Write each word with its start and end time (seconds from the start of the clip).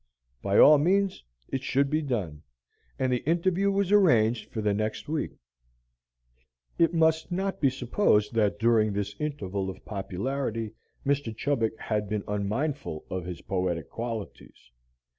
By 0.41 0.57
all 0.57 0.79
means, 0.79 1.23
it 1.49 1.61
should 1.61 1.91
be 1.91 2.01
done. 2.01 2.41
And 2.97 3.13
the 3.13 3.23
interview 3.29 3.69
was 3.69 3.91
arranged 3.91 4.49
for 4.49 4.59
the 4.59 4.73
next 4.73 5.07
week. 5.07 5.37
It 6.79 6.91
must 6.91 7.31
not 7.31 7.61
be 7.61 7.69
supposed 7.69 8.33
that 8.33 8.57
during 8.57 8.93
this 8.93 9.15
interval 9.19 9.69
of 9.69 9.85
popularity 9.85 10.73
Mr. 11.05 11.37
Chubbuck 11.37 11.77
had 11.77 12.09
been 12.09 12.23
unmindful 12.27 13.05
of 13.11 13.25
his 13.25 13.41
poetic 13.43 13.91
qualities. 13.91 14.71